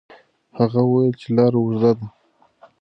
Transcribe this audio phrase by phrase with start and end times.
[0.57, 2.07] هغه وویل چې لار اوږده ده.